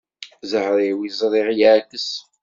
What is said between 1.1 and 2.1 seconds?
ẓriɣ yeɛkes.